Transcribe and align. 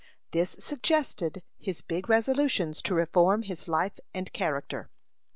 This 0.31 0.55
suggested 0.57 1.43
his 1.59 1.83
big 1.83 2.09
resolutions 2.09 2.81
to 2.81 2.95
reform 2.95 3.43
his 3.43 3.67
life 3.67 3.99
and 4.15 4.33
character. 4.33 4.89